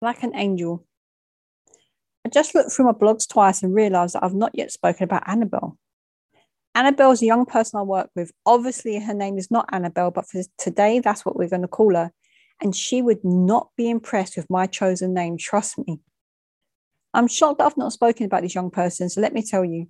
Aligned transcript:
like 0.00 0.22
an 0.22 0.34
angel. 0.34 0.84
I 2.24 2.30
just 2.30 2.54
looked 2.54 2.72
through 2.72 2.86
my 2.86 2.92
blogs 2.92 3.28
twice 3.28 3.62
and 3.62 3.74
realised 3.74 4.14
that 4.14 4.24
I've 4.24 4.34
not 4.34 4.52
yet 4.54 4.70
spoken 4.72 5.04
about 5.04 5.28
Annabel. 5.28 5.78
Annabel's 6.74 7.22
a 7.22 7.26
young 7.26 7.46
person 7.46 7.78
I 7.78 7.82
work 7.82 8.10
with. 8.14 8.30
Obviously, 8.46 9.00
her 9.00 9.14
name 9.14 9.38
is 9.38 9.50
not 9.50 9.68
Annabel, 9.72 10.10
but 10.10 10.28
for 10.28 10.42
today, 10.58 11.00
that's 11.00 11.24
what 11.24 11.36
we're 11.36 11.48
going 11.48 11.62
to 11.62 11.68
call 11.68 11.94
her. 11.94 12.12
And 12.60 12.74
she 12.74 13.02
would 13.02 13.24
not 13.24 13.70
be 13.76 13.88
impressed 13.88 14.36
with 14.36 14.50
my 14.50 14.66
chosen 14.66 15.14
name, 15.14 15.38
trust 15.38 15.78
me. 15.78 16.00
I'm 17.14 17.28
shocked 17.28 17.58
that 17.58 17.66
I've 17.66 17.76
not 17.76 17.92
spoken 17.92 18.26
about 18.26 18.42
this 18.42 18.54
young 18.54 18.70
person, 18.70 19.08
so 19.08 19.20
let 19.20 19.32
me 19.32 19.42
tell 19.42 19.64
you. 19.64 19.88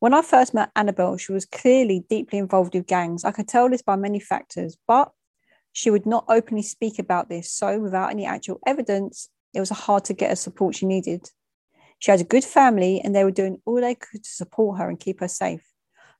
When 0.00 0.14
I 0.14 0.22
first 0.22 0.54
met 0.54 0.70
Annabel, 0.74 1.18
she 1.18 1.32
was 1.32 1.44
clearly 1.44 2.04
deeply 2.08 2.38
involved 2.38 2.74
with 2.74 2.86
gangs. 2.86 3.24
I 3.24 3.32
could 3.32 3.48
tell 3.48 3.68
this 3.68 3.82
by 3.82 3.96
many 3.96 4.18
factors, 4.18 4.76
but 4.88 5.12
she 5.72 5.90
would 5.90 6.06
not 6.06 6.24
openly 6.28 6.62
speak 6.62 6.98
about 6.98 7.28
this. 7.28 7.52
So, 7.52 7.78
without 7.78 8.10
any 8.10 8.26
actual 8.26 8.60
evidence, 8.66 9.28
it 9.54 9.60
was 9.60 9.70
hard 9.70 10.04
to 10.06 10.14
get 10.14 10.30
her 10.30 10.36
support 10.36 10.74
she 10.74 10.86
needed. 10.86 11.28
She 11.98 12.10
had 12.10 12.20
a 12.20 12.24
good 12.24 12.44
family 12.44 13.00
and 13.02 13.14
they 13.14 13.24
were 13.24 13.30
doing 13.30 13.60
all 13.64 13.80
they 13.80 13.94
could 13.94 14.24
to 14.24 14.30
support 14.30 14.78
her 14.78 14.88
and 14.88 14.98
keep 14.98 15.20
her 15.20 15.28
safe. 15.28 15.62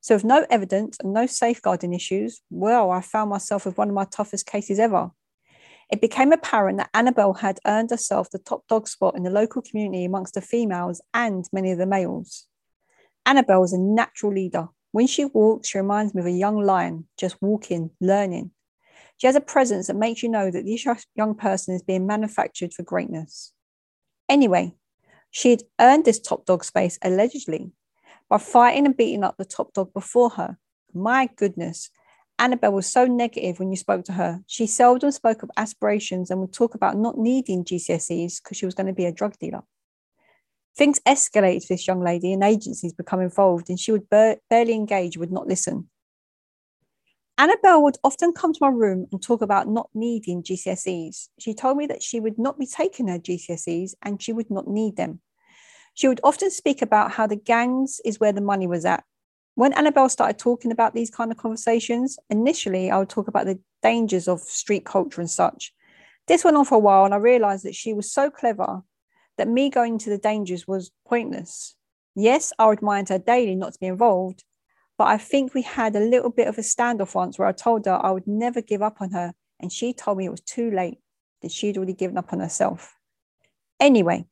So, 0.00 0.14
with 0.14 0.24
no 0.24 0.46
evidence 0.50 0.98
and 1.00 1.12
no 1.12 1.26
safeguarding 1.26 1.92
issues, 1.92 2.40
well, 2.50 2.90
I 2.90 3.00
found 3.00 3.30
myself 3.30 3.66
with 3.66 3.78
one 3.78 3.88
of 3.88 3.94
my 3.94 4.04
toughest 4.04 4.46
cases 4.46 4.78
ever. 4.78 5.10
It 5.90 6.00
became 6.00 6.32
apparent 6.32 6.78
that 6.78 6.90
Annabel 6.94 7.34
had 7.34 7.58
earned 7.66 7.90
herself 7.90 8.30
the 8.30 8.38
top 8.38 8.66
dog 8.68 8.86
spot 8.86 9.16
in 9.16 9.24
the 9.24 9.30
local 9.30 9.60
community 9.60 10.04
amongst 10.04 10.34
the 10.34 10.40
females 10.40 11.02
and 11.12 11.44
many 11.52 11.72
of 11.72 11.78
the 11.78 11.86
males. 11.86 12.46
Annabel 13.26 13.64
is 13.64 13.72
a 13.72 13.78
natural 13.78 14.32
leader. 14.32 14.68
When 14.92 15.06
she 15.06 15.24
walks, 15.24 15.68
she 15.68 15.78
reminds 15.78 16.14
me 16.14 16.20
of 16.20 16.26
a 16.26 16.30
young 16.30 16.60
lion 16.62 17.06
just 17.18 17.42
walking, 17.42 17.90
learning. 18.00 18.52
She 19.20 19.26
has 19.26 19.36
a 19.36 19.40
presence 19.40 19.88
that 19.88 19.96
makes 19.96 20.22
you 20.22 20.30
know 20.30 20.50
that 20.50 20.64
this 20.64 20.86
young 21.14 21.34
person 21.34 21.74
is 21.74 21.82
being 21.82 22.06
manufactured 22.06 22.72
for 22.72 22.82
greatness. 22.82 23.52
Anyway, 24.30 24.74
she 25.30 25.50
had 25.50 25.62
earned 25.78 26.06
this 26.06 26.18
top 26.18 26.46
dog 26.46 26.64
space 26.64 26.98
allegedly 27.02 27.70
by 28.30 28.38
fighting 28.38 28.86
and 28.86 28.96
beating 28.96 29.22
up 29.22 29.36
the 29.36 29.44
top 29.44 29.74
dog 29.74 29.92
before 29.92 30.30
her. 30.30 30.56
My 30.94 31.28
goodness, 31.36 31.90
Annabel 32.38 32.72
was 32.72 32.86
so 32.86 33.04
negative 33.04 33.58
when 33.58 33.70
you 33.70 33.76
spoke 33.76 34.06
to 34.06 34.12
her. 34.12 34.40
She 34.46 34.66
seldom 34.66 35.10
spoke 35.10 35.42
of 35.42 35.50
aspirations 35.58 36.30
and 36.30 36.40
would 36.40 36.54
talk 36.54 36.74
about 36.74 36.96
not 36.96 37.18
needing 37.18 37.62
GCSEs 37.62 38.42
because 38.42 38.56
she 38.56 38.64
was 38.64 38.74
going 38.74 38.86
to 38.86 38.94
be 38.94 39.04
a 39.04 39.12
drug 39.12 39.38
dealer. 39.38 39.64
Things 40.74 40.98
escalated 41.00 41.66
for 41.66 41.74
this 41.74 41.86
young 41.86 42.00
lady 42.00 42.32
and 42.32 42.42
agencies 42.42 42.94
become 42.94 43.20
involved, 43.20 43.68
and 43.68 43.78
she 43.78 43.92
would 43.92 44.08
barely 44.08 44.72
engage, 44.72 45.18
would 45.18 45.30
not 45.30 45.46
listen. 45.46 45.90
Annabel 47.40 47.82
would 47.82 47.96
often 48.04 48.32
come 48.32 48.52
to 48.52 48.58
my 48.60 48.68
room 48.68 49.06
and 49.10 49.22
talk 49.22 49.40
about 49.40 49.66
not 49.66 49.88
needing 49.94 50.42
GCSEs. 50.42 51.28
She 51.38 51.54
told 51.54 51.76
me 51.76 51.86
that 51.86 52.02
she 52.02 52.20
would 52.20 52.38
not 52.38 52.58
be 52.58 52.66
taking 52.66 53.08
her 53.08 53.18
GCSEs 53.18 53.94
and 54.02 54.22
she 54.22 54.32
would 54.32 54.50
not 54.50 54.68
need 54.68 54.96
them. 54.96 55.20
She 55.94 56.06
would 56.06 56.20
often 56.22 56.50
speak 56.50 56.82
about 56.82 57.12
how 57.12 57.26
the 57.26 57.36
gangs 57.36 58.00
is 58.04 58.20
where 58.20 58.32
the 58.32 58.40
money 58.40 58.66
was 58.66 58.84
at 58.84 59.04
when 59.60 59.74
Annabel 59.74 60.08
started 60.08 60.38
talking 60.38 60.72
about 60.72 60.94
these 60.94 61.10
kind 61.10 61.30
of 61.30 61.36
conversations, 61.36 62.18
initially 62.30 62.90
I 62.90 62.98
would 62.98 63.10
talk 63.10 63.28
about 63.28 63.44
the 63.44 63.58
dangers 63.82 64.28
of 64.28 64.40
street 64.40 64.86
culture 64.86 65.20
and 65.20 65.30
such. 65.30 65.74
This 66.28 66.44
went 66.44 66.56
on 66.56 66.64
for 66.64 66.76
a 66.76 66.78
while, 66.78 67.04
and 67.04 67.12
I 67.12 67.18
realized 67.18 67.64
that 67.64 67.74
she 67.74 67.92
was 67.92 68.10
so 68.10 68.30
clever 68.30 68.82
that 69.36 69.48
me 69.48 69.68
going 69.68 69.98
to 69.98 70.08
the 70.08 70.16
dangers 70.16 70.66
was 70.66 70.92
pointless. 71.06 71.76
Yes, 72.14 72.54
I 72.58 72.68
would 72.68 72.80
mind 72.80 73.10
her 73.10 73.18
daily 73.18 73.54
not 73.54 73.74
to 73.74 73.78
be 73.78 73.86
involved, 73.86 74.44
but 75.00 75.08
I 75.08 75.16
think 75.16 75.54
we 75.54 75.62
had 75.62 75.96
a 75.96 76.00
little 76.00 76.28
bit 76.28 76.46
of 76.46 76.58
a 76.58 76.60
standoff 76.60 77.14
once 77.14 77.38
where 77.38 77.48
I 77.48 77.52
told 77.52 77.86
her 77.86 77.98
I 78.04 78.10
would 78.10 78.26
never 78.26 78.60
give 78.60 78.82
up 78.82 79.00
on 79.00 79.12
her, 79.12 79.32
and 79.58 79.72
she 79.72 79.94
told 79.94 80.18
me 80.18 80.26
it 80.26 80.30
was 80.30 80.42
too 80.42 80.70
late, 80.70 80.98
that 81.40 81.50
she'd 81.50 81.78
already 81.78 81.94
given 81.94 82.18
up 82.18 82.34
on 82.34 82.40
herself. 82.40 82.98
Anyway, 83.80 84.26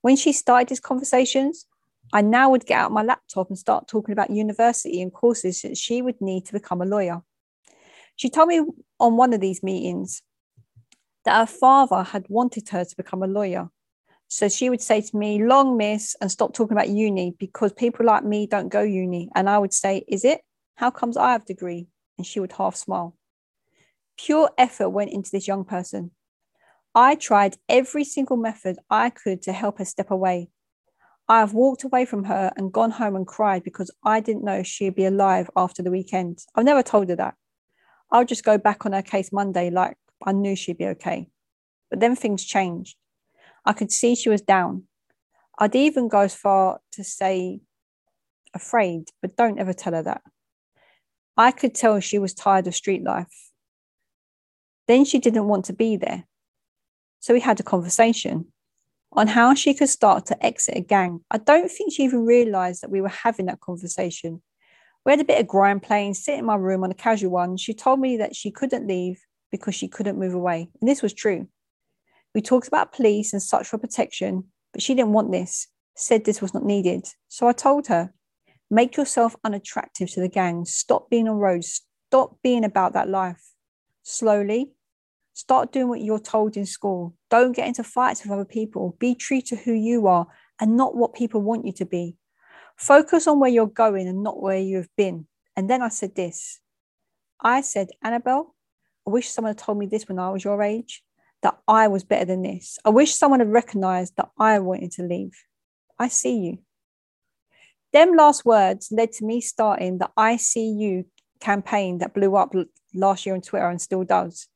when 0.00 0.14
she 0.14 0.32
started 0.32 0.68
these 0.68 0.78
conversations, 0.78 1.66
I 2.12 2.20
now 2.22 2.50
would 2.50 2.66
get 2.66 2.78
out 2.78 2.92
my 2.92 3.02
laptop 3.02 3.48
and 3.48 3.58
start 3.58 3.88
talking 3.88 4.12
about 4.12 4.30
university 4.30 5.02
and 5.02 5.12
courses 5.12 5.60
that 5.62 5.76
she 5.76 6.02
would 6.02 6.20
need 6.20 6.46
to 6.46 6.52
become 6.52 6.80
a 6.80 6.86
lawyer. 6.86 7.22
She 8.14 8.30
told 8.30 8.46
me 8.46 8.60
on 9.00 9.16
one 9.16 9.32
of 9.32 9.40
these 9.40 9.64
meetings 9.64 10.22
that 11.24 11.36
her 11.36 11.52
father 11.52 12.04
had 12.04 12.26
wanted 12.28 12.68
her 12.68 12.84
to 12.84 12.96
become 12.96 13.24
a 13.24 13.26
lawyer. 13.26 13.70
So 14.32 14.48
she 14.48 14.70
would 14.70 14.80
say 14.80 15.02
to 15.02 15.16
me, 15.16 15.44
long 15.44 15.76
miss, 15.76 16.16
and 16.18 16.30
stop 16.30 16.54
talking 16.54 16.74
about 16.74 16.88
uni 16.88 17.34
because 17.38 17.70
people 17.74 18.06
like 18.06 18.24
me 18.24 18.46
don't 18.46 18.70
go 18.70 18.80
uni. 18.80 19.28
And 19.34 19.46
I 19.46 19.58
would 19.58 19.74
say, 19.74 20.06
is 20.08 20.24
it? 20.24 20.40
How 20.76 20.90
comes 20.90 21.18
I 21.18 21.32
have 21.32 21.42
a 21.42 21.44
degree? 21.44 21.88
And 22.16 22.26
she 22.26 22.40
would 22.40 22.52
half 22.52 22.74
smile. 22.74 23.14
Pure 24.16 24.50
effort 24.56 24.88
went 24.88 25.10
into 25.10 25.30
this 25.30 25.46
young 25.46 25.66
person. 25.66 26.12
I 26.94 27.14
tried 27.14 27.58
every 27.68 28.04
single 28.04 28.38
method 28.38 28.78
I 28.88 29.10
could 29.10 29.42
to 29.42 29.52
help 29.52 29.76
her 29.76 29.84
step 29.84 30.10
away, 30.10 30.48
I 31.28 31.40
have 31.40 31.52
walked 31.52 31.84
away 31.84 32.06
from 32.06 32.24
her 32.24 32.52
and 32.56 32.72
gone 32.72 32.90
home 32.90 33.16
and 33.16 33.26
cried 33.26 33.64
because 33.64 33.90
I 34.02 34.20
didn't 34.20 34.44
know 34.44 34.62
she'd 34.62 34.94
be 34.94 35.04
alive 35.04 35.50
after 35.54 35.82
the 35.82 35.90
weekend. 35.90 36.40
I've 36.54 36.64
never 36.64 36.82
told 36.82 37.10
her 37.10 37.16
that. 37.16 37.34
I'll 38.10 38.24
just 38.24 38.44
go 38.44 38.56
back 38.56 38.86
on 38.86 38.92
her 38.92 39.02
case 39.02 39.30
Monday 39.30 39.68
like 39.68 39.96
I 40.24 40.32
knew 40.32 40.56
she'd 40.56 40.78
be 40.78 40.86
okay. 40.86 41.28
But 41.90 42.00
then 42.00 42.16
things 42.16 42.44
changed. 42.44 42.96
I 43.64 43.72
could 43.72 43.92
see 43.92 44.14
she 44.14 44.28
was 44.28 44.42
down. 44.42 44.84
I'd 45.58 45.74
even 45.74 46.08
go 46.08 46.20
as 46.20 46.34
far 46.34 46.80
to 46.92 47.04
say 47.04 47.60
afraid, 48.54 49.08
but 49.20 49.36
don't 49.36 49.58
ever 49.58 49.72
tell 49.72 49.92
her 49.92 50.02
that. 50.02 50.22
I 51.36 51.50
could 51.50 51.74
tell 51.74 52.00
she 52.00 52.18
was 52.18 52.34
tired 52.34 52.66
of 52.66 52.74
street 52.74 53.02
life. 53.02 53.50
Then 54.88 55.04
she 55.04 55.18
didn't 55.18 55.48
want 55.48 55.66
to 55.66 55.72
be 55.72 55.96
there. 55.96 56.24
So 57.20 57.32
we 57.32 57.40
had 57.40 57.60
a 57.60 57.62
conversation 57.62 58.46
on 59.12 59.28
how 59.28 59.54
she 59.54 59.74
could 59.74 59.88
start 59.88 60.26
to 60.26 60.44
exit 60.44 60.76
a 60.76 60.80
gang. 60.80 61.20
I 61.30 61.38
don't 61.38 61.70
think 61.70 61.92
she 61.92 62.02
even 62.04 62.26
realized 62.26 62.82
that 62.82 62.90
we 62.90 63.00
were 63.00 63.08
having 63.08 63.46
that 63.46 63.60
conversation. 63.60 64.42
We 65.04 65.12
had 65.12 65.20
a 65.20 65.24
bit 65.24 65.40
of 65.40 65.46
grind 65.46 65.82
playing, 65.82 66.14
sit 66.14 66.38
in 66.38 66.44
my 66.44 66.56
room 66.56 66.82
on 66.82 66.90
a 66.90 66.94
casual 66.94 67.30
one. 67.30 67.56
She 67.56 67.74
told 67.74 68.00
me 68.00 68.16
that 68.18 68.34
she 68.34 68.50
couldn't 68.50 68.86
leave 68.86 69.20
because 69.50 69.74
she 69.74 69.88
couldn't 69.88 70.18
move 70.18 70.34
away. 70.34 70.68
And 70.80 70.88
this 70.88 71.02
was 71.02 71.12
true. 71.12 71.48
We 72.34 72.40
talked 72.42 72.68
about 72.68 72.92
police 72.92 73.32
and 73.32 73.42
such 73.42 73.68
for 73.68 73.78
protection, 73.78 74.44
but 74.72 74.82
she 74.82 74.94
didn't 74.94 75.12
want 75.12 75.32
this, 75.32 75.68
said 75.96 76.24
this 76.24 76.40
was 76.40 76.54
not 76.54 76.64
needed. 76.64 77.06
So 77.28 77.46
I 77.46 77.52
told 77.52 77.88
her, 77.88 78.12
make 78.70 78.96
yourself 78.96 79.36
unattractive 79.44 80.10
to 80.12 80.20
the 80.20 80.28
gang. 80.28 80.64
Stop 80.64 81.10
being 81.10 81.28
on 81.28 81.36
roads. 81.36 81.82
Stop 82.08 82.38
being 82.42 82.64
about 82.64 82.94
that 82.94 83.08
life. 83.08 83.52
Slowly, 84.02 84.72
Start 85.34 85.72
doing 85.72 85.88
what 85.88 86.02
you're 86.02 86.18
told 86.18 86.56
in 86.56 86.66
school. 86.66 87.14
Don't 87.30 87.56
get 87.56 87.66
into 87.66 87.82
fights 87.82 88.22
with 88.22 88.32
other 88.32 88.44
people. 88.44 88.96
Be 88.98 89.14
true 89.14 89.40
to 89.42 89.56
who 89.56 89.72
you 89.72 90.06
are 90.06 90.26
and 90.60 90.76
not 90.76 90.94
what 90.94 91.14
people 91.14 91.40
want 91.40 91.64
you 91.64 91.72
to 91.72 91.86
be. 91.86 92.16
Focus 92.76 93.26
on 93.26 93.40
where 93.40 93.50
you're 93.50 93.66
going 93.66 94.06
and 94.06 94.22
not 94.22 94.42
where 94.42 94.58
you've 94.58 94.94
been. 94.96 95.26
And 95.56 95.70
then 95.70 95.80
I 95.80 95.88
said 95.88 96.14
this 96.14 96.60
I 97.40 97.62
said, 97.62 97.88
Annabel, 98.02 98.54
I 99.06 99.10
wish 99.10 99.28
someone 99.28 99.50
had 99.50 99.58
told 99.58 99.78
me 99.78 99.86
this 99.86 100.06
when 100.06 100.18
I 100.18 100.30
was 100.30 100.44
your 100.44 100.62
age, 100.62 101.02
that 101.42 101.58
I 101.66 101.88
was 101.88 102.04
better 102.04 102.24
than 102.24 102.42
this. 102.42 102.78
I 102.84 102.90
wish 102.90 103.14
someone 103.14 103.40
had 103.40 103.50
recognized 103.50 104.16
that 104.16 104.30
I 104.38 104.58
wanted 104.60 104.92
to 104.92 105.02
leave. 105.02 105.32
I 105.98 106.08
see 106.08 106.38
you. 106.38 106.58
Them 107.92 108.16
last 108.16 108.44
words 108.44 108.88
led 108.90 109.12
to 109.12 109.24
me 109.24 109.40
starting 109.40 109.98
the 109.98 110.10
I 110.16 110.36
See 110.36 110.70
You 110.70 111.04
campaign 111.40 111.98
that 111.98 112.14
blew 112.14 112.36
up 112.36 112.54
last 112.94 113.26
year 113.26 113.34
on 113.34 113.42
Twitter 113.42 113.68
and 113.68 113.80
still 113.80 114.04
does. 114.04 114.48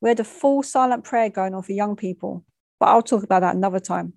We 0.00 0.08
had 0.08 0.20
a 0.20 0.24
full 0.24 0.62
silent 0.62 1.04
prayer 1.04 1.28
going 1.28 1.54
on 1.54 1.62
for 1.62 1.72
young 1.72 1.96
people, 1.96 2.44
but 2.80 2.86
I'll 2.86 3.02
talk 3.02 3.22
about 3.22 3.40
that 3.40 3.54
another 3.54 3.80
time. 3.80 4.14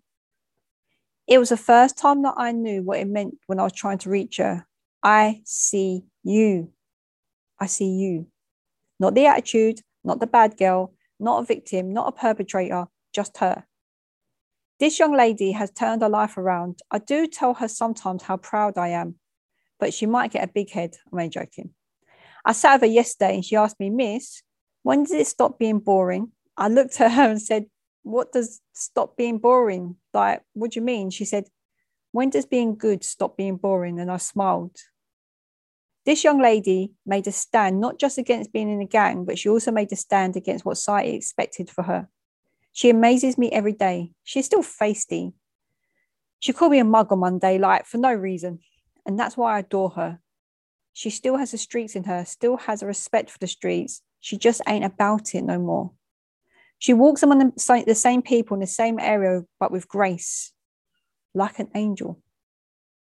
It 1.27 1.37
was 1.37 1.49
the 1.49 1.57
first 1.57 1.97
time 1.97 2.23
that 2.23 2.35
I 2.37 2.51
knew 2.51 2.81
what 2.83 2.99
it 2.99 3.07
meant 3.07 3.37
when 3.47 3.59
I 3.59 3.63
was 3.63 3.73
trying 3.73 3.97
to 3.99 4.09
reach 4.09 4.37
her. 4.37 4.65
I 5.03 5.41
see 5.45 6.05
you. 6.23 6.71
I 7.59 7.67
see 7.67 7.89
you. 7.89 8.27
Not 8.99 9.13
the 9.13 9.27
attitude, 9.27 9.81
not 10.03 10.19
the 10.19 10.27
bad 10.27 10.57
girl, 10.57 10.93
not 11.19 11.41
a 11.41 11.45
victim, 11.45 11.93
not 11.93 12.07
a 12.07 12.11
perpetrator, 12.11 12.87
just 13.13 13.37
her. 13.37 13.65
This 14.79 14.99
young 14.99 15.15
lady 15.15 15.53
has 15.53 15.71
turned 15.71 16.01
her 16.03 16.09
life 16.09 16.37
around. 16.37 16.79
I 16.91 16.99
do 16.99 17.25
tell 17.25 17.55
her 17.55 17.67
sometimes 17.67 18.23
how 18.23 18.37
proud 18.37 18.77
I 18.77 18.89
am, 18.89 19.15
but 19.79 19.93
she 19.93 20.05
might 20.05 20.31
get 20.31 20.47
a 20.47 20.51
big 20.51 20.69
head. 20.69 20.95
I'm 21.11 21.17
only 21.17 21.29
joking. 21.29 21.71
I 22.45 22.51
sat 22.51 22.75
with 22.75 22.89
her 22.89 22.93
yesterday 22.93 23.35
and 23.35 23.43
she 23.43 23.55
asked 23.55 23.79
me, 23.79 23.89
Miss, 23.89 24.43
when 24.83 25.03
did 25.03 25.19
it 25.19 25.27
stop 25.27 25.57
being 25.57 25.79
boring? 25.79 26.31
I 26.55 26.67
looked 26.69 27.01
at 27.01 27.11
her 27.11 27.29
and 27.29 27.41
said, 27.41 27.65
What 28.03 28.31
does 28.31 28.61
stop 28.73 29.17
being 29.17 29.39
boring? 29.39 29.95
Like, 30.13 30.43
what 30.53 30.71
do 30.71 30.79
you 30.79 30.85
mean? 30.85 31.09
She 31.09 31.25
said, 31.25 31.45
When 32.11 32.29
does 32.29 32.45
being 32.45 32.77
good 32.77 33.03
stop 33.03 33.35
being 33.35 33.57
boring? 33.57 33.99
And 33.99 34.11
I 34.11 34.17
smiled. 34.17 34.77
This 36.07 36.23
young 36.23 36.41
lady 36.41 36.93
made 37.05 37.27
a 37.27 37.33
stand 37.33 37.81
not 37.81 37.99
just 37.99 38.17
against 38.17 38.53
being 38.53 38.69
in 38.69 38.79
a 38.79 38.85
gang, 38.85 39.25
but 39.25 39.37
she 39.37 39.49
also 39.49 39.71
made 39.71 39.91
a 39.91 39.97
stand 39.97 40.37
against 40.37 40.63
what 40.63 40.77
society 40.77 41.13
expected 41.13 41.69
for 41.69 41.83
her. 41.83 42.07
She 42.71 42.89
amazes 42.89 43.37
me 43.37 43.51
every 43.51 43.73
day. 43.73 44.13
She's 44.23 44.45
still 44.45 44.63
feisty. 44.63 45.33
She 46.39 46.53
called 46.53 46.71
me 46.71 46.79
a 46.79 46.85
mug 46.85 47.11
on 47.11 47.19
Monday, 47.19 47.57
like 47.57 47.85
for 47.85 47.97
no 47.97 48.13
reason. 48.13 48.59
And 49.05 49.19
that's 49.19 49.35
why 49.35 49.57
I 49.57 49.59
adore 49.59 49.89
her. 49.89 50.19
She 50.93 51.09
still 51.09 51.35
has 51.35 51.51
the 51.51 51.57
streets 51.57 51.93
in 51.93 52.05
her, 52.05 52.23
still 52.23 52.55
has 52.55 52.81
a 52.81 52.87
respect 52.87 53.29
for 53.29 53.39
the 53.39 53.47
streets, 53.47 54.01
she 54.21 54.37
just 54.37 54.61
ain't 54.65 54.85
about 54.85 55.35
it 55.35 55.43
no 55.43 55.59
more. 55.59 55.91
She 56.79 56.93
walks 56.93 57.21
among 57.21 57.51
the, 57.53 57.95
same 57.95 58.21
people 58.21 58.55
in 58.55 58.61
the 58.61 58.67
same 58.67 58.97
area, 58.97 59.43
but 59.59 59.73
with 59.73 59.89
grace, 59.89 60.53
like 61.33 61.59
an 61.59 61.67
angel. 61.75 62.21